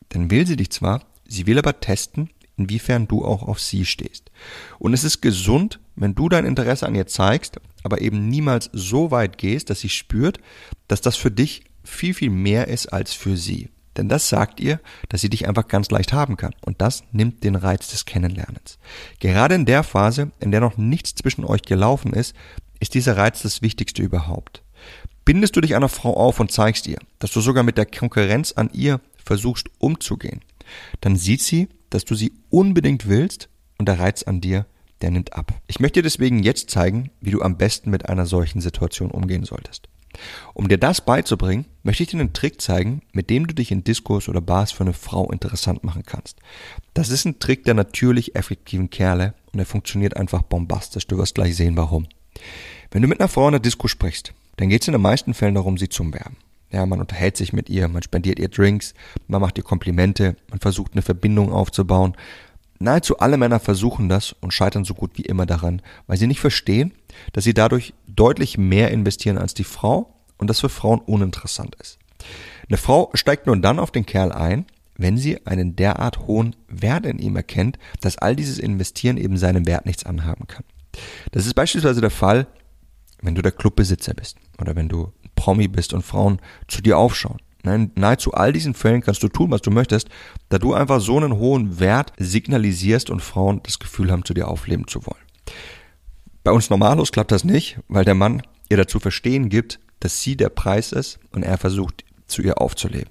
dann 0.08 0.30
will 0.30 0.46
sie 0.46 0.56
dich 0.56 0.70
zwar, 0.70 1.02
sie 1.26 1.46
will 1.46 1.58
aber 1.58 1.80
testen, 1.80 2.30
inwiefern 2.58 3.08
du 3.08 3.24
auch 3.24 3.42
auf 3.42 3.60
sie 3.60 3.86
stehst. 3.86 4.30
Und 4.78 4.92
es 4.92 5.04
ist 5.04 5.20
gesund, 5.20 5.80
wenn 5.96 6.14
du 6.14 6.28
dein 6.28 6.44
Interesse 6.44 6.86
an 6.86 6.94
ihr 6.94 7.06
zeigst, 7.06 7.58
aber 7.82 8.00
eben 8.00 8.28
niemals 8.28 8.70
so 8.72 9.10
weit 9.10 9.38
gehst, 9.38 9.70
dass 9.70 9.80
sie 9.80 9.88
spürt, 9.88 10.38
dass 10.88 11.00
das 11.00 11.16
für 11.16 11.30
dich 11.30 11.64
viel, 11.84 12.14
viel 12.14 12.30
mehr 12.30 12.68
ist 12.68 12.88
als 12.92 13.12
für 13.14 13.36
sie. 13.36 13.70
Denn 13.96 14.08
das 14.08 14.28
sagt 14.28 14.60
ihr, 14.60 14.80
dass 15.08 15.22
sie 15.22 15.30
dich 15.30 15.48
einfach 15.48 15.66
ganz 15.66 15.90
leicht 15.90 16.12
haben 16.12 16.36
kann. 16.36 16.54
Und 16.60 16.80
das 16.80 17.02
nimmt 17.10 17.42
den 17.42 17.56
Reiz 17.56 17.88
des 17.88 18.04
Kennenlernens. 18.04 18.78
Gerade 19.18 19.56
in 19.56 19.64
der 19.64 19.82
Phase, 19.82 20.30
in 20.38 20.52
der 20.52 20.60
noch 20.60 20.76
nichts 20.76 21.14
zwischen 21.16 21.44
euch 21.44 21.62
gelaufen 21.62 22.12
ist, 22.12 22.34
ist 22.78 22.94
dieser 22.94 23.16
Reiz 23.16 23.42
das 23.42 23.60
Wichtigste 23.60 24.02
überhaupt. 24.02 24.62
Bindest 25.24 25.56
du 25.56 25.60
dich 25.60 25.74
einer 25.74 25.88
Frau 25.88 26.16
auf 26.16 26.38
und 26.38 26.52
zeigst 26.52 26.86
ihr, 26.86 26.98
dass 27.18 27.32
du 27.32 27.40
sogar 27.40 27.64
mit 27.64 27.76
der 27.76 27.86
Konkurrenz 27.86 28.52
an 28.52 28.70
ihr 28.72 29.00
versuchst 29.24 29.68
umzugehen, 29.78 30.40
dann 31.00 31.16
sieht 31.16 31.42
sie, 31.42 31.68
dass 31.90 32.04
du 32.04 32.14
sie 32.14 32.32
unbedingt 32.50 33.08
willst 33.08 33.48
und 33.78 33.88
der 33.88 33.98
Reiz 33.98 34.22
an 34.22 34.40
dir, 34.40 34.66
der 35.00 35.10
nimmt 35.10 35.34
ab. 35.34 35.52
Ich 35.66 35.80
möchte 35.80 36.00
dir 36.00 36.04
deswegen 36.04 36.42
jetzt 36.42 36.70
zeigen, 36.70 37.10
wie 37.20 37.30
du 37.30 37.42
am 37.42 37.56
besten 37.56 37.90
mit 37.90 38.08
einer 38.08 38.26
solchen 38.26 38.60
Situation 38.60 39.10
umgehen 39.10 39.44
solltest. 39.44 39.88
Um 40.54 40.68
dir 40.68 40.78
das 40.78 41.00
beizubringen, 41.00 41.66
möchte 41.82 42.02
ich 42.02 42.08
dir 42.08 42.18
einen 42.18 42.32
Trick 42.32 42.60
zeigen, 42.60 43.02
mit 43.12 43.30
dem 43.30 43.46
du 43.46 43.54
dich 43.54 43.70
in 43.70 43.84
Diskurs 43.84 44.28
oder 44.28 44.40
Bars 44.40 44.72
für 44.72 44.82
eine 44.82 44.92
Frau 44.94 45.30
interessant 45.30 45.84
machen 45.84 46.02
kannst. 46.04 46.38
Das 46.94 47.10
ist 47.10 47.24
ein 47.24 47.38
Trick 47.38 47.64
der 47.64 47.74
natürlich 47.74 48.34
effektiven 48.34 48.90
Kerle 48.90 49.34
und 49.52 49.58
er 49.58 49.66
funktioniert 49.66 50.16
einfach 50.16 50.42
bombastisch. 50.42 51.06
Du 51.06 51.18
wirst 51.18 51.34
gleich 51.34 51.56
sehen, 51.56 51.76
warum. 51.76 52.08
Wenn 52.90 53.02
du 53.02 53.08
mit 53.08 53.20
einer 53.20 53.28
Frau 53.28 53.46
in 53.46 53.52
der 53.52 53.60
Disco 53.60 53.86
sprichst, 53.86 54.32
dann 54.56 54.70
geht 54.70 54.82
es 54.82 54.88
in 54.88 54.92
den 54.92 55.02
meisten 55.02 55.34
Fällen 55.34 55.54
darum, 55.54 55.78
sie 55.78 55.88
zu 55.88 56.02
umwerben. 56.02 56.36
Ja, 56.70 56.84
man 56.84 57.00
unterhält 57.00 57.36
sich 57.36 57.52
mit 57.52 57.70
ihr, 57.70 57.88
man 57.88 58.02
spendiert 58.02 58.38
ihr 58.38 58.48
Drinks, 58.48 58.94
man 59.26 59.40
macht 59.40 59.56
ihr 59.56 59.64
Komplimente, 59.64 60.36
man 60.50 60.60
versucht 60.60 60.92
eine 60.92 61.02
Verbindung 61.02 61.50
aufzubauen. 61.50 62.14
Nahezu 62.78 63.18
alle 63.18 63.38
Männer 63.38 63.58
versuchen 63.58 64.08
das 64.08 64.36
und 64.40 64.52
scheitern 64.52 64.84
so 64.84 64.94
gut 64.94 65.12
wie 65.14 65.22
immer 65.22 65.46
daran, 65.46 65.82
weil 66.06 66.18
sie 66.18 66.26
nicht 66.26 66.40
verstehen, 66.40 66.92
dass 67.32 67.44
sie 67.44 67.54
dadurch 67.54 67.94
deutlich 68.06 68.58
mehr 68.58 68.90
investieren 68.90 69.38
als 69.38 69.54
die 69.54 69.64
Frau 69.64 70.14
und 70.36 70.48
das 70.48 70.60
für 70.60 70.68
Frauen 70.68 71.00
uninteressant 71.00 71.74
ist. 71.76 71.98
Eine 72.68 72.76
Frau 72.76 73.10
steigt 73.14 73.46
nur 73.46 73.56
dann 73.56 73.78
auf 73.78 73.90
den 73.90 74.06
Kerl 74.06 74.30
ein, 74.30 74.66
wenn 74.96 75.16
sie 75.16 75.46
einen 75.46 75.74
derart 75.74 76.26
hohen 76.26 76.54
Wert 76.68 77.06
in 77.06 77.18
ihm 77.18 77.36
erkennt, 77.36 77.78
dass 78.00 78.18
all 78.18 78.36
dieses 78.36 78.58
Investieren 78.58 79.16
eben 79.16 79.38
seinem 79.38 79.66
Wert 79.66 79.86
nichts 79.86 80.04
anhaben 80.04 80.46
kann. 80.46 80.64
Das 81.32 81.46
ist 81.46 81.54
beispielsweise 81.54 82.00
der 82.00 82.10
Fall, 82.10 82.46
wenn 83.22 83.34
du 83.34 83.42
der 83.42 83.52
Clubbesitzer 83.52 84.14
bist 84.14 84.36
oder 84.60 84.76
wenn 84.76 84.88
du 84.88 85.12
Promi 85.38 85.68
bist 85.68 85.94
und 85.94 86.02
Frauen 86.02 86.40
zu 86.66 86.82
dir 86.82 86.98
aufschauen. 86.98 87.38
In 87.64 87.92
nahezu 87.94 88.32
all 88.32 88.52
diesen 88.52 88.74
Fällen 88.74 89.02
kannst 89.02 89.22
du 89.22 89.28
tun, 89.28 89.50
was 89.50 89.62
du 89.62 89.70
möchtest, 89.70 90.08
da 90.48 90.58
du 90.58 90.74
einfach 90.74 91.00
so 91.00 91.16
einen 91.16 91.36
hohen 91.36 91.78
Wert 91.78 92.12
signalisierst 92.18 93.08
und 93.08 93.20
Frauen 93.20 93.60
das 93.62 93.78
Gefühl 93.78 94.10
haben, 94.10 94.24
zu 94.24 94.34
dir 94.34 94.48
aufleben 94.48 94.86
zu 94.88 95.06
wollen. 95.06 95.22
Bei 96.42 96.50
uns 96.50 96.70
Normalos 96.70 97.12
klappt 97.12 97.30
das 97.30 97.44
nicht, 97.44 97.78
weil 97.88 98.04
der 98.04 98.14
Mann 98.14 98.42
ihr 98.68 98.76
dazu 98.76 98.98
verstehen 98.98 99.48
gibt, 99.48 99.80
dass 100.00 100.22
sie 100.22 100.36
der 100.36 100.48
Preis 100.48 100.92
ist 100.92 101.18
und 101.32 101.42
er 101.42 101.58
versucht, 101.58 102.04
zu 102.26 102.42
ihr 102.42 102.60
aufzuleben. 102.60 103.10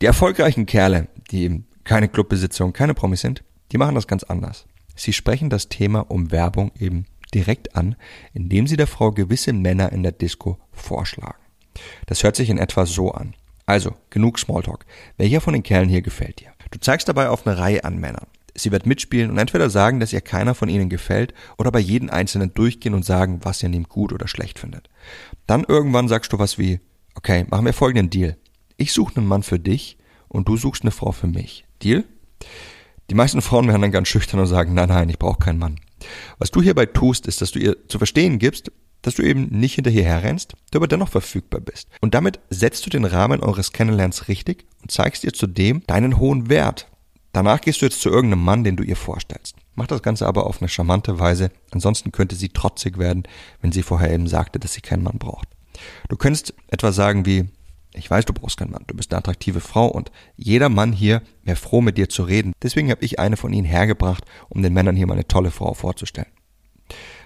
Die 0.00 0.06
erfolgreichen 0.06 0.66
Kerle, 0.66 1.08
die 1.30 1.44
eben 1.44 1.66
keine 1.84 2.08
Clubbesitzer 2.08 2.70
keine 2.72 2.94
Promis 2.94 3.20
sind, 3.20 3.42
die 3.72 3.78
machen 3.78 3.94
das 3.94 4.06
ganz 4.06 4.24
anders. 4.24 4.66
Sie 4.96 5.12
sprechen 5.12 5.50
das 5.50 5.68
Thema 5.68 6.00
um 6.10 6.30
Werbung 6.30 6.70
eben 6.78 7.06
direkt 7.34 7.76
an, 7.76 7.96
indem 8.32 8.66
sie 8.66 8.76
der 8.76 8.86
Frau 8.86 9.12
gewisse 9.12 9.52
Männer 9.52 9.92
in 9.92 10.02
der 10.02 10.12
Disco 10.12 10.58
vorschlagen. 10.72 11.38
Das 12.06 12.22
hört 12.22 12.36
sich 12.36 12.50
in 12.50 12.58
etwa 12.58 12.86
so 12.86 13.10
an. 13.12 13.34
Also, 13.66 13.94
genug 14.10 14.38
Smalltalk. 14.38 14.84
Welcher 15.16 15.40
von 15.40 15.54
den 15.54 15.62
Kerlen 15.62 15.88
hier 15.88 16.02
gefällt 16.02 16.40
dir? 16.40 16.52
Du 16.70 16.78
zeigst 16.78 17.08
dabei 17.08 17.28
auf 17.28 17.46
eine 17.46 17.58
Reihe 17.58 17.84
an 17.84 17.98
Männern. 17.98 18.26
Sie 18.54 18.70
wird 18.70 18.86
mitspielen 18.86 19.30
und 19.30 19.38
entweder 19.38 19.68
sagen, 19.68 19.98
dass 19.98 20.12
ihr 20.12 20.20
keiner 20.20 20.54
von 20.54 20.68
ihnen 20.68 20.88
gefällt 20.88 21.34
oder 21.58 21.72
bei 21.72 21.80
jedem 21.80 22.10
Einzelnen 22.10 22.54
durchgehen 22.54 22.94
und 22.94 23.04
sagen, 23.04 23.40
was 23.42 23.62
ihr 23.62 23.68
an 23.68 23.72
ihm 23.72 23.84
gut 23.84 24.12
oder 24.12 24.28
schlecht 24.28 24.58
findet. 24.58 24.88
Dann 25.46 25.64
irgendwann 25.64 26.08
sagst 26.08 26.32
du 26.32 26.38
was 26.38 26.56
wie, 26.58 26.80
okay, 27.16 27.46
machen 27.50 27.64
wir 27.64 27.72
folgenden 27.72 28.10
Deal. 28.10 28.36
Ich 28.76 28.92
suche 28.92 29.16
einen 29.16 29.26
Mann 29.26 29.42
für 29.42 29.58
dich 29.58 29.98
und 30.28 30.48
du 30.48 30.56
suchst 30.56 30.82
eine 30.82 30.92
Frau 30.92 31.10
für 31.10 31.26
mich. 31.26 31.64
Deal? 31.82 32.04
Die 33.10 33.14
meisten 33.14 33.42
Frauen 33.42 33.66
werden 33.66 33.82
dann 33.82 33.92
ganz 33.92 34.08
schüchtern 34.08 34.40
und 34.40 34.46
sagen, 34.46 34.74
nein, 34.74 34.88
nein, 34.88 35.08
ich 35.08 35.18
brauche 35.18 35.38
keinen 35.38 35.58
Mann. 35.58 35.80
Was 36.38 36.50
du 36.50 36.62
hierbei 36.62 36.86
tust, 36.86 37.26
ist, 37.26 37.40
dass 37.40 37.52
du 37.52 37.58
ihr 37.58 37.88
zu 37.88 37.98
verstehen 37.98 38.38
gibst, 38.38 38.70
dass 39.02 39.14
du 39.16 39.22
eben 39.22 39.46
nicht 39.50 39.74
hinterher 39.74 40.04
herrennst, 40.04 40.54
du 40.70 40.78
aber 40.78 40.88
dennoch 40.88 41.10
verfügbar 41.10 41.60
bist. 41.60 41.88
Und 42.00 42.14
damit 42.14 42.40
setzt 42.50 42.86
du 42.86 42.90
den 42.90 43.04
Rahmen 43.04 43.40
eures 43.40 43.72
Kennenlernens 43.72 44.28
richtig 44.28 44.66
und 44.82 44.90
zeigst 44.90 45.24
ihr 45.24 45.32
zudem 45.32 45.82
deinen 45.86 46.18
hohen 46.18 46.48
Wert. 46.48 46.88
Danach 47.32 47.60
gehst 47.60 47.82
du 47.82 47.86
jetzt 47.86 48.00
zu 48.00 48.10
irgendeinem 48.10 48.44
Mann, 48.44 48.64
den 48.64 48.76
du 48.76 48.84
ihr 48.84 48.96
vorstellst. 48.96 49.56
Mach 49.74 49.88
das 49.88 50.02
Ganze 50.02 50.26
aber 50.26 50.46
auf 50.46 50.60
eine 50.60 50.68
charmante 50.68 51.18
Weise, 51.18 51.50
ansonsten 51.72 52.12
könnte 52.12 52.36
sie 52.36 52.48
trotzig 52.48 52.96
werden, 52.96 53.24
wenn 53.60 53.72
sie 53.72 53.82
vorher 53.82 54.12
eben 54.12 54.28
sagte, 54.28 54.60
dass 54.60 54.72
sie 54.72 54.80
keinen 54.80 55.02
Mann 55.02 55.18
braucht. 55.18 55.48
Du 56.08 56.16
könntest 56.16 56.54
etwa 56.68 56.92
sagen 56.92 57.26
wie, 57.26 57.46
ich 57.94 58.10
weiß, 58.10 58.24
du 58.26 58.32
brauchst 58.32 58.58
keinen 58.58 58.72
Mann, 58.72 58.84
du 58.86 58.94
bist 58.94 59.12
eine 59.12 59.18
attraktive 59.18 59.60
Frau 59.60 59.86
und 59.86 60.10
jeder 60.36 60.68
Mann 60.68 60.92
hier 60.92 61.22
wäre 61.44 61.56
froh, 61.56 61.80
mit 61.80 61.96
dir 61.96 62.08
zu 62.08 62.24
reden. 62.24 62.52
Deswegen 62.62 62.90
habe 62.90 63.04
ich 63.04 63.18
eine 63.18 63.36
von 63.36 63.52
ihnen 63.52 63.66
hergebracht, 63.66 64.24
um 64.48 64.62
den 64.62 64.72
Männern 64.72 64.96
hier 64.96 65.06
mal 65.06 65.14
eine 65.14 65.28
tolle 65.28 65.50
Frau 65.50 65.74
vorzustellen. 65.74 66.30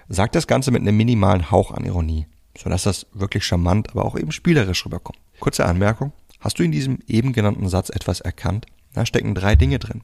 Sag 0.07 0.31
das 0.31 0.47
Ganze 0.47 0.71
mit 0.71 0.81
einem 0.81 0.97
minimalen 0.97 1.51
Hauch 1.51 1.71
an 1.71 1.85
Ironie. 1.85 2.27
sodass 2.57 2.83
das 2.83 3.05
wirklich 3.13 3.45
charmant, 3.45 3.89
aber 3.91 4.03
auch 4.03 4.17
eben 4.17 4.31
spielerisch 4.31 4.85
rüberkommt. 4.85 5.19
Kurze 5.39 5.65
Anmerkung. 5.65 6.11
Hast 6.39 6.59
du 6.59 6.63
in 6.63 6.71
diesem 6.71 6.99
eben 7.07 7.31
genannten 7.31 7.69
Satz 7.69 7.89
etwas 7.89 8.21
erkannt? 8.21 8.65
Da 8.93 9.05
stecken 9.05 9.35
drei 9.35 9.55
Dinge 9.55 9.79
drin. 9.79 10.01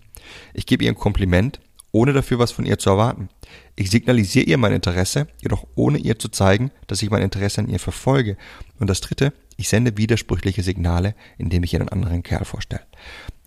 Ich 0.54 0.66
gebe 0.66 0.84
ihr 0.84 0.92
ein 0.92 0.96
Kompliment, 0.96 1.60
ohne 1.92 2.14
dafür 2.14 2.40
was 2.40 2.52
von 2.52 2.66
ihr 2.66 2.78
zu 2.78 2.90
erwarten. 2.90 3.30
Ich 3.76 3.90
signalisiere 3.90 4.46
ihr 4.46 4.58
mein 4.58 4.74
Interesse, 4.74 5.28
jedoch 5.42 5.66
ohne 5.76 5.98
ihr 5.98 6.20
zu 6.20 6.30
zeigen, 6.30 6.72
dass 6.88 7.02
ich 7.02 7.10
mein 7.10 7.22
Interesse 7.22 7.62
an 7.62 7.70
ihr 7.70 7.80
verfolge. 7.80 8.38
Und 8.80 8.90
das 8.90 9.02
dritte, 9.02 9.34
ich 9.58 9.70
sende 9.70 9.98
widersprüchliche 9.98 10.64
Signale, 10.64 11.16
indem 11.38 11.64
ich 11.64 11.74
ihr 11.74 11.80
einen 11.80 11.90
anderen 11.90 12.24
Kerl 12.24 12.46
vorstelle. 12.46 12.86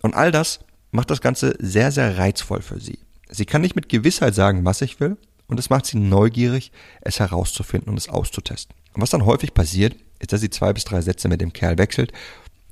Und 0.01 0.15
all 0.15 0.31
das 0.31 0.59
macht 0.91 1.11
das 1.11 1.21
Ganze 1.21 1.55
sehr, 1.59 1.91
sehr 1.91 2.17
reizvoll 2.17 2.61
für 2.61 2.79
sie. 2.79 2.99
Sie 3.29 3.45
kann 3.45 3.61
nicht 3.61 3.75
mit 3.75 3.89
Gewissheit 3.89 4.33
sagen, 4.33 4.65
was 4.65 4.81
ich 4.81 4.99
will, 4.99 5.17
und 5.47 5.59
es 5.59 5.69
macht 5.69 5.85
sie 5.85 5.97
neugierig, 5.97 6.71
es 7.01 7.19
herauszufinden 7.19 7.89
und 7.89 7.97
es 7.97 8.09
auszutesten. 8.09 8.75
Und 8.93 9.01
was 9.01 9.09
dann 9.09 9.25
häufig 9.25 9.53
passiert, 9.53 9.95
ist, 10.19 10.33
dass 10.33 10.41
sie 10.41 10.49
zwei 10.49 10.73
bis 10.73 10.83
drei 10.83 11.01
Sätze 11.01 11.27
mit 11.27 11.41
dem 11.41 11.53
Kerl 11.53 11.77
wechselt 11.77 12.11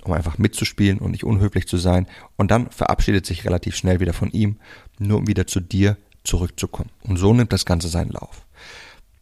um 0.07 0.13
einfach 0.13 0.37
mitzuspielen 0.37 0.99
und 0.99 1.11
nicht 1.11 1.23
unhöflich 1.23 1.67
zu 1.67 1.77
sein. 1.77 2.07
Und 2.35 2.51
dann 2.51 2.69
verabschiedet 2.71 3.25
sich 3.25 3.45
relativ 3.45 3.75
schnell 3.75 3.99
wieder 3.99 4.13
von 4.13 4.31
ihm, 4.31 4.57
nur 4.97 5.19
um 5.19 5.27
wieder 5.27 5.47
zu 5.47 5.59
dir 5.59 5.97
zurückzukommen. 6.23 6.89
Und 7.03 7.17
so 7.17 7.33
nimmt 7.33 7.53
das 7.53 7.65
Ganze 7.65 7.87
seinen 7.89 8.11
Lauf. 8.11 8.45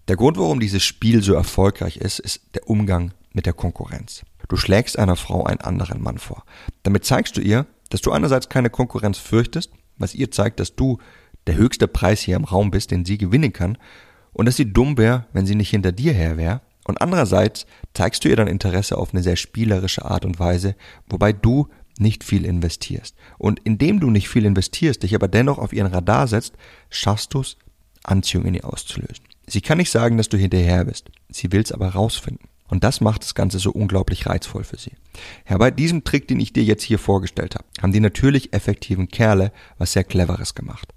Der 0.07 0.15
Grund, 0.15 0.37
warum 0.37 0.59
dieses 0.59 0.83
Spiel 0.83 1.21
so 1.21 1.33
erfolgreich 1.33 1.97
ist, 1.97 2.19
ist 2.19 2.41
der 2.53 2.69
Umgang 2.69 3.11
mit 3.35 3.45
der 3.45 3.53
Konkurrenz. 3.53 4.23
Du 4.47 4.57
schlägst 4.57 4.97
einer 4.97 5.15
Frau 5.15 5.43
einen 5.43 5.61
anderen 5.61 6.01
Mann 6.01 6.17
vor. 6.17 6.43
Damit 6.83 7.05
zeigst 7.05 7.37
du 7.37 7.41
ihr, 7.41 7.65
dass 7.89 8.01
du 8.01 8.11
einerseits 8.11 8.49
keine 8.49 8.69
Konkurrenz 8.69 9.17
fürchtest, 9.17 9.71
was 9.97 10.15
ihr 10.15 10.31
zeigt, 10.31 10.59
dass 10.59 10.75
du 10.75 10.97
der 11.47 11.55
höchste 11.55 11.87
Preis 11.87 12.21
hier 12.21 12.35
im 12.35 12.43
Raum 12.43 12.71
bist, 12.71 12.91
den 12.91 13.05
sie 13.05 13.17
gewinnen 13.17 13.53
kann, 13.53 13.77
und 14.33 14.45
dass 14.45 14.57
sie 14.57 14.71
dumm 14.71 14.97
wäre, 14.97 15.25
wenn 15.33 15.45
sie 15.45 15.55
nicht 15.55 15.69
hinter 15.69 15.91
dir 15.91 16.13
her 16.13 16.37
wäre, 16.37 16.61
und 16.85 17.01
andererseits 17.01 17.65
zeigst 17.93 18.23
du 18.23 18.29
ihr 18.29 18.35
dann 18.35 18.47
Interesse 18.47 18.97
auf 18.97 19.13
eine 19.13 19.23
sehr 19.23 19.35
spielerische 19.35 20.05
Art 20.05 20.23
und 20.23 20.39
Weise, 20.39 20.75
wobei 21.09 21.33
du 21.33 21.67
nicht 21.97 22.23
viel 22.23 22.45
investierst. 22.45 23.15
Und 23.37 23.59
indem 23.63 23.99
du 23.99 24.11
nicht 24.11 24.29
viel 24.29 24.45
investierst, 24.45 25.01
dich 25.01 25.15
aber 25.15 25.27
dennoch 25.27 25.57
auf 25.57 25.73
ihren 25.73 25.91
Radar 25.91 26.27
setzt, 26.27 26.53
schaffst 26.89 27.33
du 27.33 27.41
es, 27.41 27.57
Anziehung 28.03 28.45
in 28.45 28.53
ihr 28.53 28.65
auszulösen. 28.65 29.25
Sie 29.47 29.61
kann 29.61 29.79
nicht 29.79 29.89
sagen, 29.89 30.17
dass 30.17 30.29
du 30.29 30.37
hinterher 30.37 30.85
bist. 30.85 31.09
Sie 31.29 31.51
will 31.51 31.61
es 31.61 31.71
aber 31.71 31.89
rausfinden. 31.89 32.47
Und 32.67 32.83
das 32.83 32.99
macht 32.99 33.23
das 33.23 33.35
Ganze 33.35 33.59
so 33.59 33.71
unglaublich 33.71 34.25
reizvoll 34.25 34.63
für 34.63 34.77
sie. 34.77 34.93
Ja, 35.47 35.57
bei 35.57 35.69
diesem 35.71 36.03
Trick, 36.03 36.27
den 36.27 36.39
ich 36.39 36.51
dir 36.51 36.63
jetzt 36.63 36.83
hier 36.83 36.97
vorgestellt 36.97 37.55
habe, 37.55 37.65
haben 37.81 37.91
die 37.91 37.99
natürlich 37.99 38.53
effektiven 38.53 39.07
Kerle 39.07 39.51
was 39.77 39.93
sehr 39.93 40.03
Cleveres 40.03 40.55
gemacht. 40.55 40.93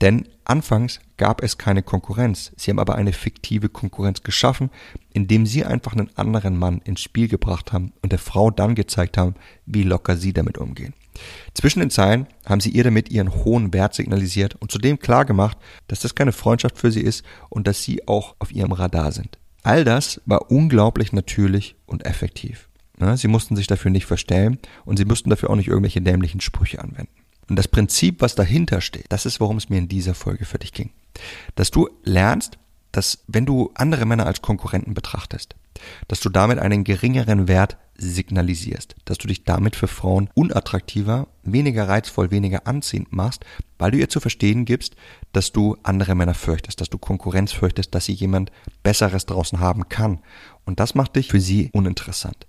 Denn 0.00 0.28
anfangs 0.44 1.00
gab 1.16 1.42
es 1.42 1.58
keine 1.58 1.82
Konkurrenz. 1.82 2.52
Sie 2.56 2.70
haben 2.70 2.78
aber 2.78 2.96
eine 2.96 3.12
fiktive 3.12 3.68
Konkurrenz 3.68 4.22
geschaffen, 4.22 4.70
indem 5.12 5.46
sie 5.46 5.64
einfach 5.64 5.92
einen 5.92 6.10
anderen 6.16 6.58
Mann 6.58 6.82
ins 6.84 7.00
Spiel 7.00 7.28
gebracht 7.28 7.72
haben 7.72 7.92
und 8.02 8.12
der 8.12 8.18
Frau 8.18 8.50
dann 8.50 8.74
gezeigt 8.74 9.16
haben, 9.16 9.34
wie 9.64 9.82
locker 9.82 10.16
sie 10.16 10.34
damit 10.34 10.58
umgehen. 10.58 10.92
Zwischen 11.54 11.80
den 11.80 11.90
Zeilen 11.90 12.26
haben 12.44 12.60
sie 12.60 12.70
ihr 12.70 12.84
damit 12.84 13.10
ihren 13.10 13.34
hohen 13.34 13.72
Wert 13.72 13.94
signalisiert 13.94 14.54
und 14.56 14.70
zudem 14.70 14.98
klar 14.98 15.24
gemacht, 15.24 15.56
dass 15.88 16.00
das 16.00 16.14
keine 16.14 16.32
Freundschaft 16.32 16.78
für 16.78 16.92
sie 16.92 17.00
ist 17.00 17.24
und 17.48 17.66
dass 17.66 17.82
sie 17.82 18.06
auch 18.06 18.36
auf 18.38 18.52
ihrem 18.52 18.72
Radar 18.72 19.12
sind. 19.12 19.38
All 19.66 19.82
das 19.82 20.20
war 20.26 20.52
unglaublich 20.52 21.12
natürlich 21.12 21.74
und 21.86 22.06
effektiv. 22.06 22.68
Sie 23.16 23.26
mussten 23.26 23.56
sich 23.56 23.66
dafür 23.66 23.90
nicht 23.90 24.06
verstellen 24.06 24.60
und 24.84 24.96
sie 24.96 25.04
mussten 25.04 25.28
dafür 25.28 25.50
auch 25.50 25.56
nicht 25.56 25.66
irgendwelche 25.66 26.00
dämlichen 26.00 26.40
Sprüche 26.40 26.80
anwenden. 26.80 27.10
Und 27.48 27.56
das 27.56 27.66
Prinzip, 27.66 28.20
was 28.20 28.36
dahinter 28.36 28.80
steht, 28.80 29.06
das 29.08 29.26
ist, 29.26 29.40
worum 29.40 29.56
es 29.56 29.68
mir 29.68 29.78
in 29.78 29.88
dieser 29.88 30.14
Folge 30.14 30.44
für 30.44 30.60
dich 30.60 30.72
ging. 30.72 30.90
Dass 31.56 31.72
du 31.72 31.88
lernst, 32.04 32.58
dass 32.92 33.24
wenn 33.26 33.44
du 33.44 33.72
andere 33.74 34.06
Männer 34.06 34.26
als 34.26 34.40
Konkurrenten 34.40 34.94
betrachtest, 34.94 35.56
dass 36.06 36.20
du 36.20 36.28
damit 36.28 36.60
einen 36.60 36.84
geringeren 36.84 37.48
Wert 37.48 37.76
signalisierst, 37.98 38.94
dass 39.04 39.18
du 39.18 39.28
dich 39.28 39.44
damit 39.44 39.76
für 39.76 39.88
Frauen 39.88 40.28
unattraktiver, 40.34 41.28
weniger 41.42 41.88
reizvoll, 41.88 42.30
weniger 42.30 42.66
anziehend 42.66 43.12
machst, 43.12 43.44
weil 43.78 43.90
du 43.90 43.98
ihr 43.98 44.08
zu 44.08 44.20
verstehen 44.20 44.64
gibst, 44.64 44.96
dass 45.32 45.52
du 45.52 45.76
andere 45.82 46.14
Männer 46.14 46.34
fürchtest, 46.34 46.80
dass 46.80 46.90
du 46.90 46.98
Konkurrenz 46.98 47.52
fürchtest, 47.52 47.94
dass 47.94 48.06
sie 48.06 48.12
jemand 48.12 48.50
Besseres 48.82 49.26
draußen 49.26 49.60
haben 49.60 49.88
kann. 49.88 50.20
Und 50.64 50.80
das 50.80 50.94
macht 50.94 51.16
dich 51.16 51.28
für 51.28 51.40
sie 51.40 51.70
uninteressant. 51.72 52.46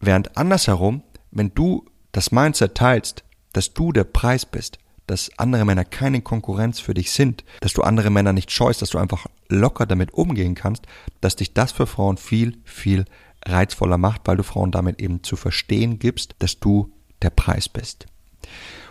Während 0.00 0.36
andersherum, 0.36 1.02
wenn 1.30 1.54
du 1.54 1.84
das 2.12 2.32
Mindset 2.32 2.74
teilst, 2.74 3.24
dass 3.52 3.74
du 3.74 3.92
der 3.92 4.04
Preis 4.04 4.46
bist, 4.46 4.78
dass 5.06 5.30
andere 5.38 5.64
Männer 5.64 5.84
keine 5.84 6.22
Konkurrenz 6.22 6.80
für 6.80 6.94
dich 6.94 7.12
sind, 7.12 7.44
dass 7.60 7.74
du 7.74 7.82
andere 7.82 8.10
Männer 8.10 8.32
nicht 8.32 8.50
scheust, 8.50 8.82
dass 8.82 8.90
du 8.90 8.98
einfach 8.98 9.26
locker 9.48 9.86
damit 9.86 10.14
umgehen 10.14 10.54
kannst, 10.54 10.86
dass 11.20 11.36
dich 11.36 11.52
das 11.52 11.72
für 11.72 11.86
Frauen 11.86 12.16
viel, 12.16 12.58
viel 12.64 13.04
reizvoller 13.46 13.98
macht, 13.98 14.22
weil 14.24 14.36
du 14.36 14.42
Frauen 14.42 14.70
damit 14.70 15.00
eben 15.00 15.22
zu 15.22 15.36
verstehen 15.36 15.98
gibst, 15.98 16.34
dass 16.38 16.60
du 16.60 16.92
der 17.22 17.30
Preis 17.30 17.68
bist. 17.68 18.06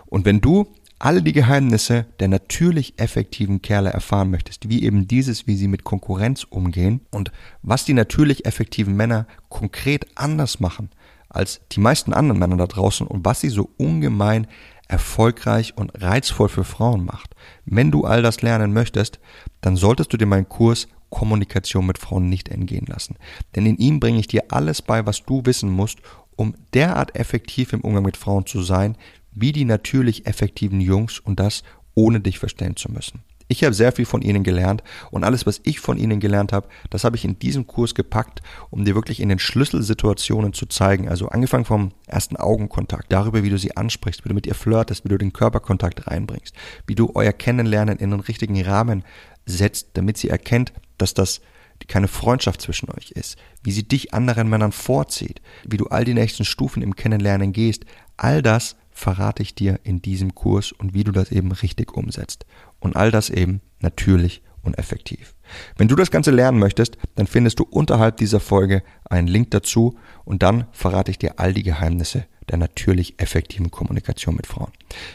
Und 0.06 0.26
wenn 0.26 0.42
du 0.42 0.68
alle 1.00 1.22
die 1.22 1.34
Geheimnisse 1.34 2.06
der 2.20 2.30
natürlich 2.30 2.98
effektiven 2.98 3.62
Kerle 3.62 3.90
erfahren 3.90 4.32
möchtest, 4.32 4.70
wie 4.70 4.84
eben 4.84 5.08
dieses, 5.08 5.48
wie 5.48 5.58
sie 5.58 5.68
mit 5.68 5.84
Konkurrenz 5.84 6.46
umgehen 6.46 7.02
und 7.12 7.32
was 7.62 7.84
die 7.84 7.94
natürlich 7.94 8.46
effektiven 8.46 8.96
Männer 8.96 9.28
konkret 9.50 10.08
anders 10.16 10.62
machen, 10.62 10.90
als 11.28 11.62
die 11.72 11.82
meisten 11.82 12.14
anderen 12.14 12.40
Männer 12.40 12.58
da 12.58 12.68
draußen 12.68 13.06
und 13.06 13.26
was 13.26 13.42
sie 13.42 13.50
so 13.50 13.70
ungemein 13.78 14.48
erfolgreich 14.88 15.76
und 15.76 15.92
reizvoll 16.02 16.48
für 16.48 16.64
Frauen 16.64 17.04
macht. 17.04 17.36
Wenn 17.66 17.92
du 17.92 18.06
all 18.06 18.22
das 18.22 18.42
lernen 18.42 18.72
möchtest, 18.72 19.20
dann 19.62 19.76
solltest 19.76 20.14
du 20.14 20.18
dir 20.18 20.26
meinen 20.26 20.48
Kurs 20.48 20.88
Kommunikation 21.14 21.86
mit 21.86 22.00
Frauen 22.00 22.28
nicht 22.28 22.50
entgehen 22.50 22.88
lassen. 22.88 23.16
Denn 23.56 23.66
in 23.66 23.78
ihm 23.78 24.00
bringe 24.00 24.20
ich 24.20 24.28
dir 24.28 24.46
alles 24.50 24.82
bei, 24.82 25.06
was 25.06 25.24
du 25.24 25.46
wissen 25.46 25.70
musst, 25.70 26.00
um 26.36 26.56
derart 26.74 27.16
effektiv 27.16 27.72
im 27.72 27.82
Umgang 27.82 28.04
mit 28.04 28.18
Frauen 28.18 28.46
zu 28.48 28.64
sein, 28.64 28.98
wie 29.32 29.52
die 29.52 29.66
natürlich 29.66 30.26
effektiven 30.26 30.82
Jungs 30.82 31.20
und 31.20 31.40
das 31.40 31.64
ohne 31.96 32.20
dich 32.20 32.40
verstehen 32.40 32.76
zu 32.76 32.92
müssen. 32.92 33.22
Ich 33.48 33.64
habe 33.64 33.74
sehr 33.74 33.92
viel 33.92 34.06
von 34.06 34.24
ihnen 34.24 34.44
gelernt 34.44 34.84
und 35.12 35.24
alles, 35.24 35.46
was 35.46 35.62
ich 35.64 35.80
von 35.80 35.98
ihnen 35.98 36.20
gelernt 36.20 36.54
habe, 36.54 36.68
das 36.90 37.04
habe 37.04 37.18
ich 37.18 37.26
in 37.26 37.38
diesem 37.38 37.68
Kurs 37.68 37.94
gepackt, 37.94 38.42
um 38.72 38.84
dir 38.84 38.96
wirklich 38.96 39.20
in 39.20 39.30
den 39.30 39.38
Schlüsselsituationen 39.38 40.54
zu 40.54 40.66
zeigen. 40.66 41.10
Also 41.10 41.28
angefangen 41.28 41.66
vom 41.66 41.92
ersten 42.08 42.38
Augenkontakt, 42.38 43.12
darüber, 43.12 43.44
wie 43.44 43.52
du 43.52 43.60
sie 43.60 43.78
ansprichst, 43.78 44.24
wie 44.24 44.30
du 44.30 44.36
mit 44.36 44.48
ihr 44.48 44.56
flirtest, 44.56 45.06
wie 45.06 45.10
du 45.10 45.18
den 45.18 45.34
Körperkontakt 45.34 46.08
reinbringst, 46.08 46.56
wie 46.88 46.96
du 46.96 47.12
euer 47.14 47.34
Kennenlernen 47.34 48.00
in 48.00 48.10
den 48.12 48.22
richtigen 48.22 48.60
Rahmen 48.60 49.04
setzt, 49.46 49.90
damit 49.94 50.18
sie 50.18 50.30
erkennt, 50.30 50.74
dass 51.04 51.14
das 51.14 51.42
keine 51.88 52.08
Freundschaft 52.08 52.62
zwischen 52.62 52.90
euch 52.92 53.12
ist, 53.12 53.38
wie 53.64 53.72
sie 53.72 53.88
dich 53.88 54.14
anderen 54.14 54.50
Männern 54.50 54.72
vorzieht, 54.72 55.42
wie 55.66 55.78
du 55.78 55.88
all 55.88 56.06
die 56.06 56.14
nächsten 56.14 56.46
Stufen 56.46 56.82
im 56.82 56.96
Kennenlernen 56.96 57.52
gehst, 57.52 57.86
all 58.16 58.42
das 58.42 58.76
verrate 58.92 59.44
ich 59.44 59.56
dir 59.56 59.80
in 59.84 60.02
diesem 60.02 60.36
Kurs 60.36 60.72
und 60.72 60.94
wie 60.94 61.04
du 61.04 61.12
das 61.12 61.32
eben 61.32 61.52
richtig 61.52 61.94
umsetzt. 61.94 62.46
Und 62.80 62.96
all 62.96 63.12
das 63.12 63.30
eben 63.30 63.62
natürlich 63.80 64.44
und 64.62 64.78
effektiv. 64.78 65.36
Wenn 65.78 65.88
du 65.88 65.96
das 65.96 66.12
Ganze 66.12 66.32
lernen 66.32 66.60
möchtest, 66.60 66.98
dann 67.16 67.28
findest 67.28 67.60
du 67.60 67.64
unterhalb 67.64 68.18
dieser 68.18 68.40
Folge 68.40 68.84
einen 69.06 69.28
Link 69.28 69.52
dazu 69.52 69.98
und 70.24 70.42
dann 70.42 70.68
verrate 70.72 71.12
ich 71.12 71.18
dir 71.18 71.40
all 71.40 71.54
die 71.54 71.64
Geheimnisse 71.64 72.26
der 72.50 72.58
natürlich 72.58 73.20
effektiven 73.20 73.72
Kommunikation 73.72 74.36
mit 74.36 74.48
Frauen. 74.48 74.72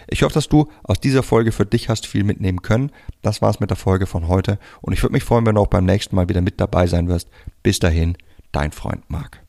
Ich 0.08 0.22
hoffe, 0.22 0.34
dass 0.34 0.48
du 0.48 0.68
aus 0.82 1.00
dieser 1.00 1.22
Folge 1.22 1.52
für 1.52 1.66
dich 1.66 1.88
hast 1.88 2.06
viel 2.06 2.24
mitnehmen 2.24 2.62
können. 2.62 2.90
Das 3.22 3.42
war's 3.42 3.60
mit 3.60 3.70
der 3.70 3.76
Folge 3.76 4.06
von 4.06 4.28
heute 4.28 4.58
und 4.80 4.92
ich 4.92 5.02
würde 5.02 5.12
mich 5.12 5.24
freuen, 5.24 5.46
wenn 5.46 5.54
du 5.54 5.60
auch 5.60 5.68
beim 5.68 5.84
nächsten 5.84 6.16
Mal 6.16 6.28
wieder 6.28 6.40
mit 6.40 6.60
dabei 6.60 6.86
sein 6.86 7.08
wirst. 7.08 7.28
Bis 7.62 7.78
dahin, 7.78 8.16
dein 8.52 8.72
Freund 8.72 9.08
Marc. 9.08 9.47